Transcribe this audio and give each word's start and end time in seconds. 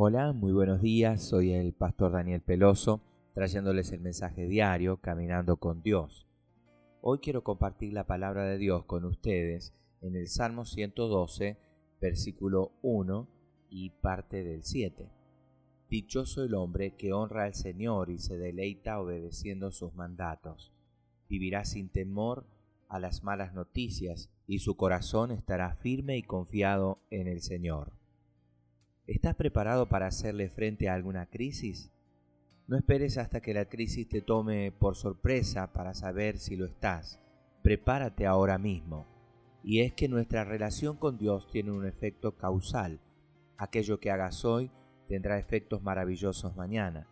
Hola, 0.00 0.32
muy 0.32 0.52
buenos 0.52 0.80
días, 0.80 1.24
soy 1.24 1.50
el 1.50 1.72
pastor 1.72 2.12
Daniel 2.12 2.40
Peloso, 2.40 3.00
trayéndoles 3.34 3.90
el 3.90 3.98
mensaje 3.98 4.46
diario 4.46 4.98
Caminando 4.98 5.56
con 5.56 5.82
Dios. 5.82 6.28
Hoy 7.00 7.18
quiero 7.18 7.42
compartir 7.42 7.94
la 7.94 8.06
palabra 8.06 8.44
de 8.44 8.58
Dios 8.58 8.84
con 8.84 9.04
ustedes 9.04 9.74
en 10.00 10.14
el 10.14 10.28
Salmo 10.28 10.64
112, 10.66 11.58
versículo 12.00 12.70
1 12.82 13.28
y 13.70 13.90
parte 13.90 14.44
del 14.44 14.62
7. 14.62 15.10
Dichoso 15.90 16.44
el 16.44 16.54
hombre 16.54 16.94
que 16.94 17.12
honra 17.12 17.46
al 17.46 17.54
Señor 17.54 18.10
y 18.10 18.20
se 18.20 18.38
deleita 18.38 19.00
obedeciendo 19.00 19.72
sus 19.72 19.94
mandatos. 19.96 20.72
Vivirá 21.28 21.64
sin 21.64 21.88
temor 21.88 22.46
a 22.88 23.00
las 23.00 23.24
malas 23.24 23.52
noticias 23.52 24.30
y 24.46 24.60
su 24.60 24.76
corazón 24.76 25.32
estará 25.32 25.74
firme 25.74 26.16
y 26.16 26.22
confiado 26.22 27.00
en 27.10 27.26
el 27.26 27.40
Señor. 27.40 27.97
¿Estás 29.08 29.36
preparado 29.36 29.88
para 29.88 30.06
hacerle 30.06 30.50
frente 30.50 30.86
a 30.86 30.94
alguna 30.94 31.24
crisis? 31.24 31.90
No 32.66 32.76
esperes 32.76 33.16
hasta 33.16 33.40
que 33.40 33.54
la 33.54 33.64
crisis 33.64 34.06
te 34.06 34.20
tome 34.20 34.70
por 34.70 34.96
sorpresa 34.96 35.72
para 35.72 35.94
saber 35.94 36.36
si 36.36 36.56
lo 36.56 36.66
estás. 36.66 37.18
Prepárate 37.62 38.26
ahora 38.26 38.58
mismo. 38.58 39.06
Y 39.64 39.80
es 39.80 39.94
que 39.94 40.08
nuestra 40.08 40.44
relación 40.44 40.98
con 40.98 41.16
Dios 41.16 41.50
tiene 41.50 41.70
un 41.70 41.86
efecto 41.86 42.36
causal. 42.36 43.00
Aquello 43.56 43.98
que 43.98 44.10
hagas 44.10 44.44
hoy 44.44 44.70
tendrá 45.08 45.38
efectos 45.38 45.82
maravillosos 45.82 46.54
mañana. 46.54 47.08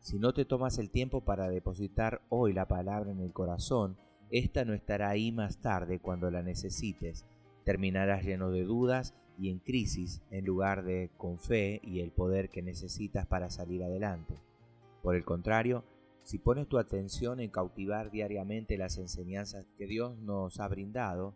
Si 0.00 0.18
no 0.18 0.34
te 0.34 0.44
tomas 0.44 0.76
el 0.76 0.90
tiempo 0.90 1.22
para 1.22 1.48
depositar 1.48 2.20
hoy 2.28 2.52
la 2.52 2.68
palabra 2.68 3.12
en 3.12 3.20
el 3.20 3.32
corazón, 3.32 3.96
esta 4.30 4.66
no 4.66 4.74
estará 4.74 5.08
ahí 5.08 5.32
más 5.32 5.62
tarde 5.62 6.00
cuando 6.00 6.30
la 6.30 6.42
necesites. 6.42 7.24
Terminarás 7.64 8.24
lleno 8.24 8.50
de 8.50 8.64
dudas 8.64 9.14
y 9.38 9.50
en 9.50 9.58
crisis 9.58 10.22
en 10.30 10.44
lugar 10.44 10.84
de 10.84 11.10
con 11.16 11.38
fe 11.38 11.80
y 11.82 12.00
el 12.00 12.12
poder 12.12 12.50
que 12.50 12.62
necesitas 12.62 13.26
para 13.26 13.50
salir 13.50 13.82
adelante. 13.82 14.34
Por 15.02 15.16
el 15.16 15.24
contrario, 15.24 15.84
si 16.22 16.38
pones 16.38 16.68
tu 16.68 16.78
atención 16.78 17.40
en 17.40 17.50
cautivar 17.50 18.10
diariamente 18.10 18.76
las 18.76 18.98
enseñanzas 18.98 19.66
que 19.78 19.86
Dios 19.86 20.18
nos 20.18 20.60
ha 20.60 20.68
brindado, 20.68 21.34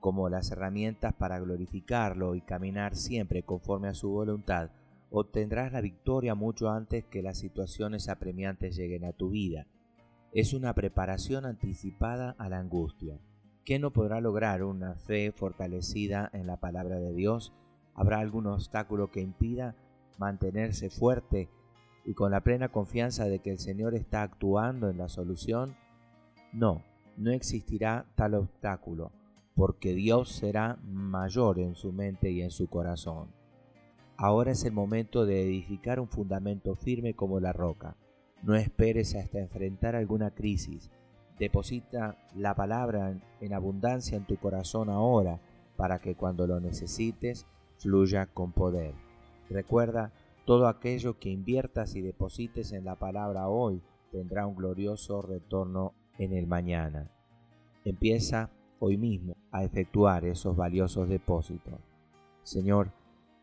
como 0.00 0.28
las 0.28 0.50
herramientas 0.52 1.14
para 1.14 1.40
glorificarlo 1.40 2.34
y 2.34 2.40
caminar 2.40 2.94
siempre 2.94 3.42
conforme 3.42 3.88
a 3.88 3.94
su 3.94 4.10
voluntad, 4.10 4.70
obtendrás 5.10 5.72
la 5.72 5.80
victoria 5.80 6.34
mucho 6.34 6.70
antes 6.70 7.04
que 7.06 7.22
las 7.22 7.38
situaciones 7.38 8.08
apremiantes 8.08 8.76
lleguen 8.76 9.04
a 9.04 9.12
tu 9.12 9.30
vida. 9.30 9.66
Es 10.32 10.52
una 10.52 10.74
preparación 10.74 11.46
anticipada 11.46 12.36
a 12.38 12.48
la 12.48 12.58
angustia. 12.58 13.18
¿Qué 13.68 13.78
no 13.78 13.90
podrá 13.90 14.22
lograr 14.22 14.62
una 14.64 14.94
fe 14.94 15.30
fortalecida 15.30 16.30
en 16.32 16.46
la 16.46 16.56
palabra 16.56 16.98
de 17.00 17.12
Dios? 17.12 17.52
¿Habrá 17.94 18.18
algún 18.18 18.46
obstáculo 18.46 19.10
que 19.10 19.20
impida 19.20 19.76
mantenerse 20.16 20.88
fuerte 20.88 21.50
y 22.06 22.14
con 22.14 22.30
la 22.30 22.40
plena 22.40 22.70
confianza 22.70 23.26
de 23.26 23.40
que 23.40 23.50
el 23.50 23.58
Señor 23.58 23.94
está 23.94 24.22
actuando 24.22 24.88
en 24.88 24.96
la 24.96 25.10
solución? 25.10 25.76
No, 26.50 26.82
no 27.18 27.30
existirá 27.30 28.06
tal 28.14 28.36
obstáculo, 28.36 29.12
porque 29.54 29.92
Dios 29.92 30.30
será 30.30 30.78
mayor 30.82 31.58
en 31.58 31.74
su 31.74 31.92
mente 31.92 32.30
y 32.30 32.40
en 32.40 32.50
su 32.50 32.68
corazón. 32.68 33.28
Ahora 34.16 34.52
es 34.52 34.64
el 34.64 34.72
momento 34.72 35.26
de 35.26 35.42
edificar 35.42 36.00
un 36.00 36.08
fundamento 36.08 36.74
firme 36.74 37.12
como 37.12 37.38
la 37.38 37.52
roca. 37.52 37.98
No 38.42 38.54
esperes 38.54 39.14
hasta 39.14 39.40
enfrentar 39.40 39.94
alguna 39.94 40.30
crisis 40.30 40.90
Deposita 41.38 42.16
la 42.34 42.54
palabra 42.54 43.14
en 43.40 43.54
abundancia 43.54 44.16
en 44.16 44.24
tu 44.24 44.36
corazón 44.36 44.90
ahora 44.90 45.40
para 45.76 46.00
que 46.00 46.16
cuando 46.16 46.46
lo 46.46 46.58
necesites 46.58 47.46
fluya 47.78 48.26
con 48.26 48.52
poder. 48.52 48.94
Recuerda, 49.48 50.12
todo 50.44 50.66
aquello 50.66 51.18
que 51.18 51.30
inviertas 51.30 51.94
y 51.94 52.00
deposites 52.00 52.72
en 52.72 52.84
la 52.84 52.96
palabra 52.96 53.48
hoy 53.48 53.82
tendrá 54.10 54.46
un 54.46 54.56
glorioso 54.56 55.22
retorno 55.22 55.94
en 56.18 56.32
el 56.32 56.46
mañana. 56.46 57.10
Empieza 57.84 58.50
hoy 58.80 58.96
mismo 58.96 59.36
a 59.52 59.62
efectuar 59.62 60.24
esos 60.24 60.56
valiosos 60.56 61.08
depósitos. 61.08 61.78
Señor, 62.42 62.90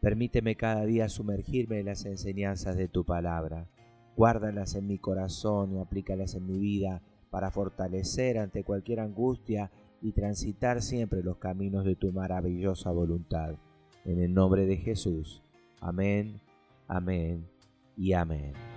permíteme 0.00 0.56
cada 0.56 0.84
día 0.84 1.08
sumergirme 1.08 1.80
en 1.80 1.86
las 1.86 2.04
enseñanzas 2.06 2.76
de 2.76 2.88
tu 2.88 3.04
palabra. 3.04 3.68
Guárdalas 4.16 4.74
en 4.74 4.88
mi 4.88 4.98
corazón 4.98 5.74
y 5.74 5.80
aplícalas 5.80 6.34
en 6.34 6.46
mi 6.46 6.58
vida 6.58 7.02
para 7.34 7.50
fortalecer 7.50 8.38
ante 8.38 8.62
cualquier 8.62 9.00
angustia 9.00 9.68
y 10.00 10.12
transitar 10.12 10.80
siempre 10.82 11.20
los 11.24 11.38
caminos 11.38 11.84
de 11.84 11.96
tu 11.96 12.12
maravillosa 12.12 12.92
voluntad. 12.92 13.56
En 14.04 14.20
el 14.20 14.32
nombre 14.32 14.66
de 14.66 14.76
Jesús. 14.76 15.42
Amén, 15.80 16.40
amén 16.86 17.44
y 17.96 18.12
amén. 18.12 18.73